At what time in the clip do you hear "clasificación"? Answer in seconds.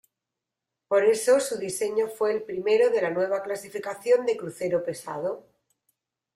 3.43-4.25